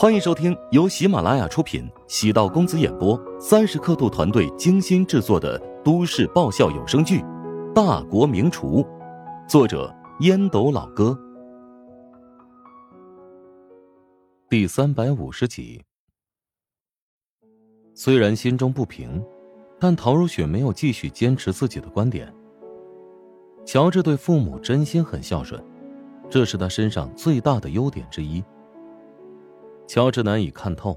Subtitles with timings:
[0.00, 7.20] 欢迎收听由喜马拉雅出品、喜道公子演播、三十刻度团队精心制作的都市爆笑有声剧
[7.74, 8.82] 《大国名厨》，
[9.46, 11.14] 作者烟斗老哥，
[14.48, 15.82] 第三百五十集。
[17.92, 19.22] 虽然心中不平，
[19.78, 22.34] 但陶如雪没有继续坚持自己的观点。
[23.66, 25.62] 乔治对父母真心很孝顺，
[26.30, 28.42] 这是他身上最大的优点之一。
[29.92, 30.96] 乔治难以看透，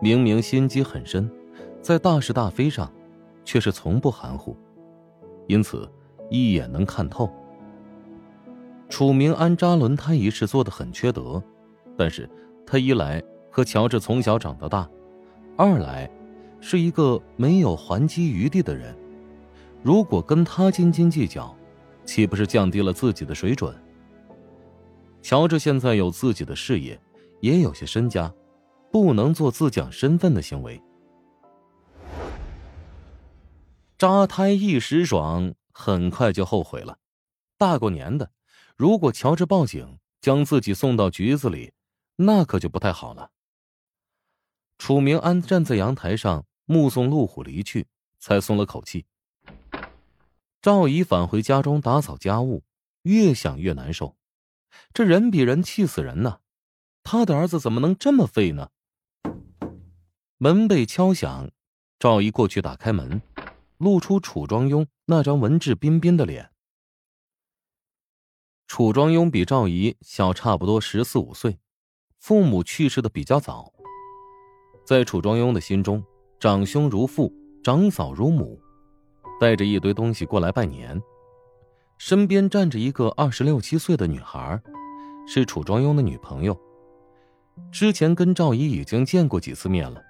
[0.00, 1.28] 明明心机很深，
[1.80, 2.88] 在大是大非上，
[3.44, 4.56] 却是从不含糊，
[5.48, 5.90] 因此
[6.30, 7.28] 一眼能看透。
[8.88, 11.42] 楚明安扎轮胎一事做的很缺德，
[11.98, 12.30] 但是
[12.64, 14.88] 他一来和乔治从小长到大，
[15.56, 16.08] 二来
[16.60, 18.96] 是一个没有还击余地的人，
[19.82, 21.52] 如果跟他斤斤计较，
[22.04, 23.74] 岂不是降低了自己的水准？
[25.22, 26.96] 乔治现在有自己的事业。
[27.42, 28.32] 也有些身家，
[28.92, 30.80] 不能做自降身份的行为。
[33.98, 36.98] 扎胎一时爽，很快就后悔了。
[37.58, 38.30] 大过年的，
[38.76, 41.72] 如果乔治报警，将自己送到局子里，
[42.14, 43.32] 那可就不太好了。
[44.78, 47.88] 楚明安站在阳台上，目送路虎离去，
[48.20, 49.04] 才松了口气。
[50.60, 52.62] 赵姨返回家中打扫家务，
[53.02, 54.16] 越想越难受。
[54.94, 56.38] 这人比人气死人呢。
[57.04, 58.68] 他的儿子怎么能这么废呢？
[60.38, 61.50] 门被敲响，
[61.98, 63.20] 赵姨过去打开门，
[63.78, 66.50] 露出楚庄庸那张文质彬彬的脸。
[68.66, 71.58] 楚庄庸比赵姨小差不多十四五岁，
[72.18, 73.72] 父母去世的比较早，
[74.86, 76.02] 在楚庄庸的心中，
[76.40, 77.32] 长兄如父，
[77.62, 78.58] 长嫂如母，
[79.38, 81.00] 带着一堆东西过来拜年，
[81.98, 84.60] 身边站着一个二十六七岁的女孩，
[85.26, 86.58] 是楚庄庸的女朋友。
[87.70, 90.00] 之前跟赵姨已经见过几次面了，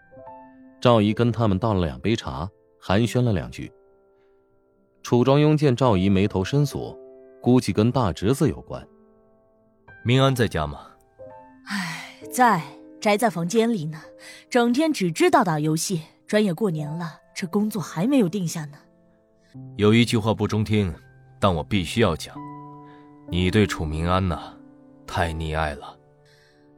[0.80, 2.48] 赵姨跟他们倒了两杯茶，
[2.80, 3.72] 寒暄了两句。
[5.02, 6.96] 楚庄庸见赵姨眉头深锁，
[7.40, 8.86] 估计跟大侄子有关。
[10.04, 10.86] 明安在家吗？
[11.66, 12.62] 唉，在，
[13.00, 14.00] 宅在房间里呢，
[14.48, 16.02] 整天只知道打游戏。
[16.26, 18.78] 转眼过年了，这工作还没有定下呢。
[19.76, 20.94] 有一句话不中听，
[21.38, 22.34] 但我必须要讲，
[23.28, 24.54] 你对楚明安呐，
[25.06, 25.98] 太溺爱了。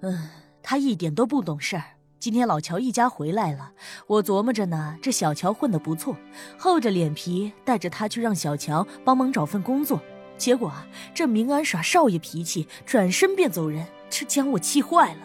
[0.00, 0.28] 嗯。
[0.64, 1.84] 他一点都不懂事儿。
[2.18, 3.72] 今天老乔一家回来了，
[4.06, 6.16] 我琢磨着呢，这小乔混得不错，
[6.58, 10.00] 厚着脸皮带着他去让小乔帮忙找份工作。
[10.38, 15.20] 结果啊，这明安耍少爷脾气，转身便走人，这将我气坏了。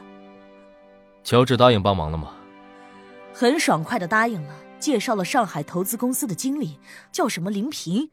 [1.24, 2.36] 乔治答应帮忙了吗？
[3.34, 6.78] 很爽快的答应了，介绍了上海投资公司的经理，
[7.14, 8.10] 叫什么林平。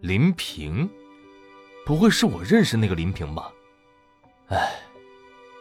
[0.00, 0.88] 林平，
[1.84, 3.52] 不会是我认识那个林平吧？
[4.48, 4.72] 哎。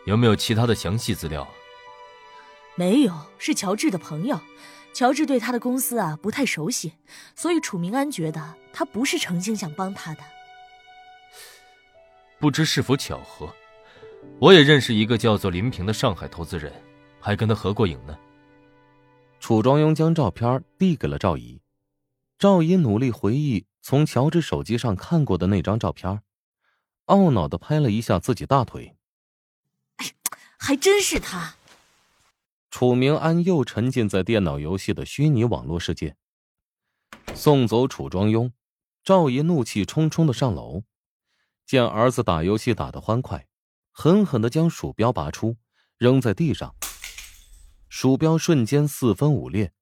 [0.05, 1.47] 有没有其他的详细资料？
[2.75, 4.39] 没有，是乔治的朋友。
[4.93, 6.93] 乔治对他的公司啊不太熟悉，
[7.35, 10.21] 所以楚明安觉得他不是诚心想帮他的。
[12.39, 13.51] 不知是否巧合，
[14.39, 16.71] 我也认识一个叫做林平的上海投资人，
[17.19, 18.15] 还跟他合过影呢。
[19.39, 21.59] 楚庄庸将照片递给了赵姨，
[22.37, 26.21] 赵姨努力回忆从乔治手机上看过的那张照片，
[27.07, 28.95] 懊恼的拍了一下自己大腿。
[30.63, 31.55] 还真是他。
[32.71, 36.15] 楚明安又沉浸在电脑游戏的虚拟网络世界。
[37.35, 38.49] 送走楚庄庸，
[39.03, 40.83] 赵姨怒气冲冲的上楼，
[41.65, 43.45] 见儿子打游戏打得欢快，
[43.91, 45.57] 狠狠的将鼠标拔出，
[45.97, 46.73] 扔在地上。
[47.89, 49.73] 鼠标瞬间四分五裂。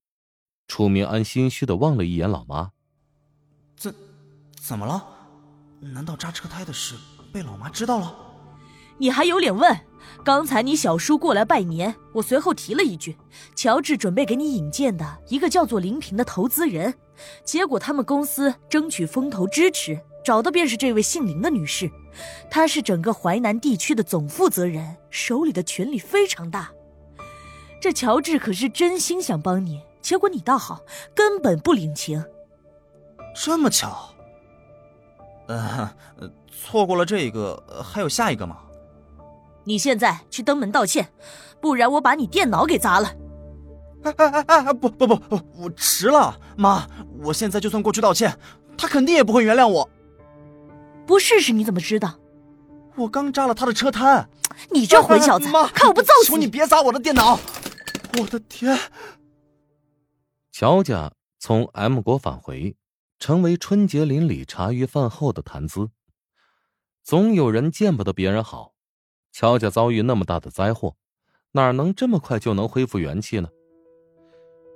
[0.67, 2.71] 楚明安心虚的望了一眼老妈
[3.77, 3.93] ：“怎，
[4.59, 5.05] 怎么了？
[5.79, 6.95] 难道扎车胎的事
[7.31, 8.29] 被老妈知道了？”
[9.01, 9.75] 你还有脸问？
[10.23, 13.17] 刚才你小叔过来拜年，我随后提了一句，
[13.55, 16.93] 乔治准备给你引荐的一个叫做林平的投资人，
[17.43, 21.89] 结果他们公司争取风投支持，找的便是这位姓林的女士，
[22.47, 26.71] 她是整个淮南地区的总负责人，手里的权力非常大。
[27.81, 30.81] 这乔治可是真心想帮你，结果你倒好，
[31.15, 32.23] 根本不领情。
[33.33, 34.13] 这么巧？
[35.47, 35.91] 呃，
[36.51, 38.59] 错过了这个，还有下一个吗？
[39.71, 41.13] 你现在去登门道歉，
[41.61, 43.15] 不然我把你电脑给砸了！
[44.03, 44.73] 哎哎哎哎！
[44.73, 46.85] 不不不不，我迟了，妈，
[47.23, 48.37] 我现在就算过去道歉，
[48.77, 49.89] 他肯定也不会原谅我。
[51.07, 52.19] 不试试你怎么知道？
[52.97, 54.27] 我刚扎了他的车胎。
[54.71, 56.35] 你这混小子，看我不揍死你！
[56.35, 57.39] 求你别砸我的电脑！
[58.19, 58.77] 我的天！
[60.51, 62.75] 乔家从 M 国返回，
[63.19, 65.91] 成为春节邻里茶余饭后的谈资。
[67.05, 68.70] 总有人见不得别人好。
[69.31, 70.95] 乔家遭遇那么大的灾祸，
[71.53, 73.47] 哪能这么快就能恢复元气呢？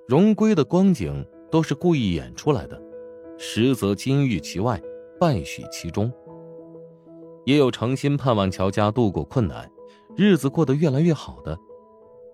[0.07, 2.81] 荣归的光景都是故意演出来的，
[3.37, 4.81] 实则金玉其外，
[5.19, 6.11] 败絮其中。
[7.43, 9.69] 也有诚心盼望乔家度过困难，
[10.15, 11.57] 日子过得越来越好的。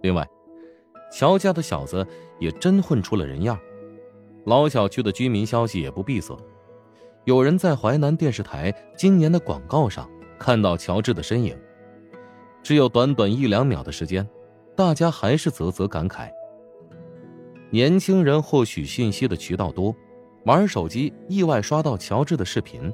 [0.02, 0.28] 另外，
[1.12, 2.06] 乔家的小子
[2.40, 3.60] 也真混出了人样，
[4.46, 6.38] 老小区的居民消息也不闭塞，
[7.26, 10.08] 有人在淮南电视台今年的广告上
[10.38, 11.58] 看到乔治的身影。
[12.64, 14.28] 只有短短一两秒的时间，
[14.76, 16.30] 大家还是啧啧感慨。
[17.70, 19.96] 年轻人获取信息的渠道多，
[20.46, 22.94] 玩手机意外刷到乔治的视频。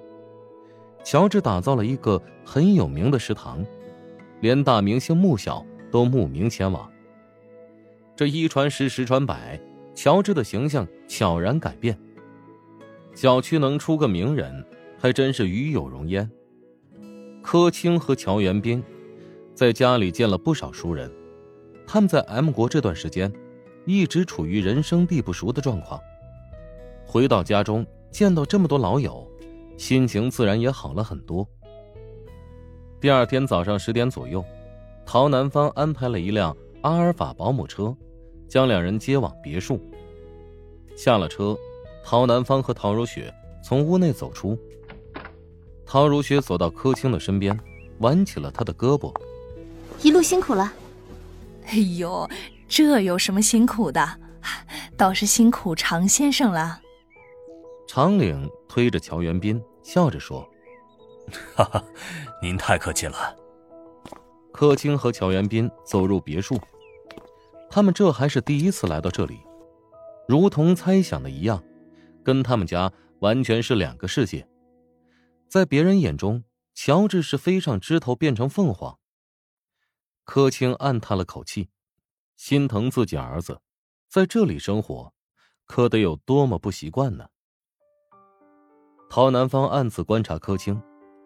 [1.03, 3.65] 乔治打造了一个很有名的食堂，
[4.41, 6.89] 连大明星穆小都慕名前往。
[8.15, 9.59] 这一传十，十传百，
[9.93, 11.97] 乔治的形象悄然改变。
[13.13, 14.65] 小区能出个名人，
[14.99, 16.29] 还真是与有荣焉。
[17.41, 18.83] 柯青和乔元斌。
[19.57, 21.11] 在家里见了不少熟人，
[21.87, 23.33] 他们在 M 国这段时间，
[23.87, 25.99] 一直处于人生地不熟的状况。
[27.07, 29.27] 回到家中，见到这么多老友，
[29.75, 31.43] 心情自然也好了很多。
[33.01, 34.45] 第二天早上十点左右，
[35.07, 37.97] 陶南方安排了一辆阿尔法保姆车，
[38.47, 39.81] 将两人接往别墅。
[40.95, 41.57] 下了车，
[42.03, 43.33] 陶南方和陶如雪
[43.63, 44.55] 从屋内走出。
[45.83, 47.59] 陶如雪走到柯青的身边，
[48.01, 49.11] 挽起了他的胳膊。
[50.01, 50.71] 一路辛苦了，
[51.65, 52.29] 哎呦，
[52.67, 54.07] 这有什么辛苦的？
[54.95, 56.81] 倒是辛苦常先生了。
[57.87, 60.47] 长岭推着乔元斌，笑着说
[61.55, 61.83] ：“哈哈，
[62.41, 63.35] 您太客气了。”
[64.53, 66.59] 柯青和乔元斌走入别墅，
[67.69, 69.39] 他们这还是第一次来到这里，
[70.27, 71.63] 如同猜想的一样，
[72.23, 74.47] 跟他们家完全是两个世界。
[75.49, 76.43] 在别人眼中，
[76.73, 78.97] 乔治是飞上枝头变成凤凰。
[80.27, 81.69] 柯青暗叹了口气，
[82.35, 83.61] 心疼自己儿子，
[84.09, 85.13] 在这里生活，
[85.65, 87.25] 可得有多么不习惯呢？
[89.09, 90.83] 陶南方暗自观察柯青，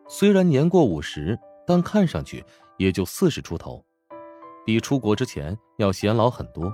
[0.07, 2.45] 虽然年过五十，但看上去
[2.77, 3.83] 也就四十出头，
[4.67, 6.71] 比出国之前要显老很多。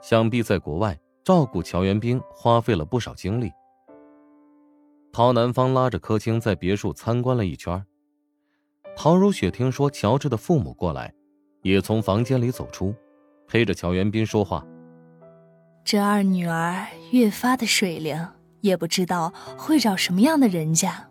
[0.00, 3.50] 想必在国外照顾乔元兵花费了不少精力。
[5.12, 7.84] 陶南方拉着柯青在别墅参观了一圈。
[8.96, 11.12] 陶如雪听说乔治的父母过来。
[11.64, 12.94] 也从房间里走出，
[13.48, 14.62] 陪着乔元斌说话。
[15.82, 18.28] 这二女儿越发的水灵，
[18.60, 21.08] 也不知道会找什么样的人家。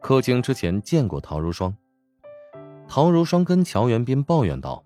[0.00, 1.76] 柯青之前见过陶如霜，
[2.88, 4.84] 陶如霜跟乔元斌抱怨道：“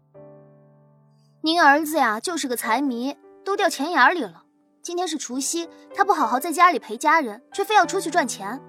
[1.42, 4.42] 您儿子呀，就是个财迷，都掉钱眼里了。
[4.82, 8.60] 今天是除夕，他不好好在家里陪家人，却非要出去赚钱。”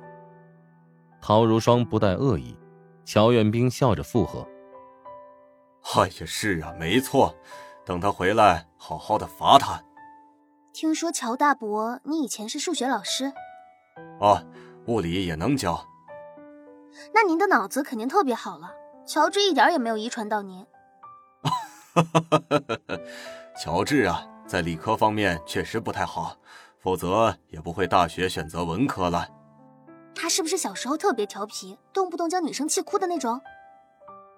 [1.20, 2.56] 陶如霜不带恶意，
[3.04, 4.48] 乔元斌笑着附和。
[5.84, 7.36] 哎呀，是啊，没错，
[7.86, 9.84] 等他回来，好好的罚他。
[10.72, 13.32] 听说乔大伯，你以前是数学老师？
[14.20, 14.44] 哦，
[14.88, 15.86] 物理也能教。
[17.14, 18.72] 那您的脑子肯定特别好了。
[19.06, 20.66] 乔治一点也没有遗传到您。
[23.60, 26.38] 乔治啊，在理科方面确实不太好，
[26.80, 29.28] 否则也不会大学选择文科了。
[30.16, 33.40] 他是不是小时候特别调皮，动不动将女生气哭的那种？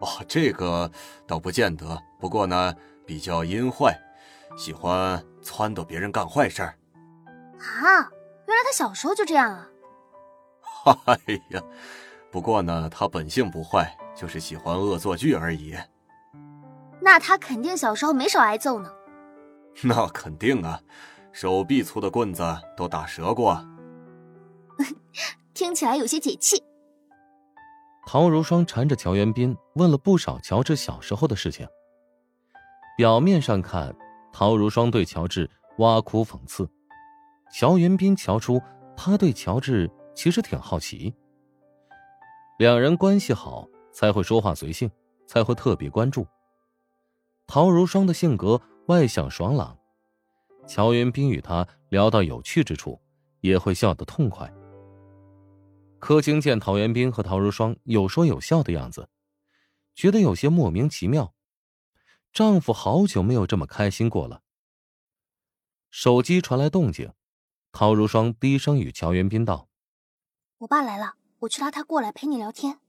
[0.06, 0.90] 哦，这个
[1.25, 2.76] 倒不见得，不过呢，
[3.07, 4.00] 比较阴坏，
[4.56, 6.78] 喜欢撺掇别人干坏事儿。
[7.57, 8.12] 啊，
[8.47, 9.68] 原来他小时候就这样啊！
[11.06, 11.18] 哎
[11.50, 11.64] 呀，
[12.31, 15.76] 不过呢，他本性不坏，就是喜欢恶作剧而已。
[17.02, 18.94] 那他肯定小时候没少挨揍呢。
[19.81, 20.80] 那肯定啊，
[21.31, 22.44] 手臂粗的棍子
[22.78, 23.59] 都打折过。
[25.56, 26.64] 听起来有些解气。
[28.06, 31.68] 陶如霜缠着乔元斌问了不少乔治小时候的事情。
[32.97, 33.94] 表面上看，
[34.31, 36.69] 陶如霜对乔治挖苦讽刺，
[37.52, 38.62] 乔元斌瞧出
[38.95, 41.14] 他对乔治其实挺好奇。
[42.59, 44.90] 两人关系好，才会说话随性，
[45.28, 46.26] 才会特别关注。
[47.47, 49.78] 陶如霜的性格外向爽朗，
[50.68, 53.00] 乔元斌与他聊到有趣之处，
[53.42, 54.50] 也会笑得痛快。
[55.99, 59.09] 柯青见陶元斌和陶如霜有说有笑的样子，
[59.95, 61.33] 觉得有些莫名其妙。
[62.31, 64.44] 丈夫好久没有这么开心过了。
[65.90, 67.14] 手机传来动静，
[67.71, 69.69] 陶如霜低声与乔元斌道
[70.59, 72.80] ：“我爸来了，我去拉他过来陪你聊天。”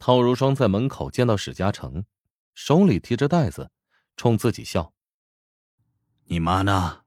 [0.00, 2.06] 陶如霜在门口见到史嘉诚，
[2.54, 3.70] 手里提着袋子，
[4.16, 4.94] 冲自己笑
[6.24, 7.04] ：“你妈呢？”“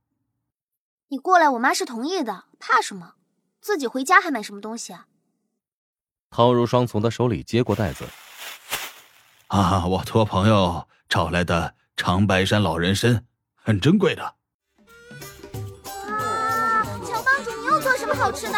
[1.09, 3.15] 你过来，我妈是同意的，怕什么？”
[3.65, 5.07] 自己回家还买什么东西啊？
[6.29, 8.05] 陶如霜从他手里接过袋子。
[9.47, 14.21] 啊，我托朋友找来的长白山老人参，很珍贵的。
[15.95, 18.57] 哇，强帮主，你又做什么好吃的？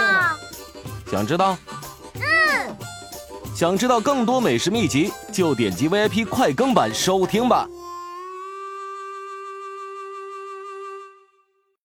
[1.09, 1.57] 想知道？
[2.15, 2.75] 嗯。
[3.55, 7.65] 想知道更多美食秘籍，就点击 VIP 快更版收听吧。